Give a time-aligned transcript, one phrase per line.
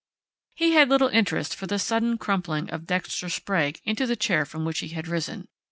[0.55, 4.65] He had little interest for the sudden crumpling of Dexter Sprague into the chair from
[4.65, 5.47] which he had risen.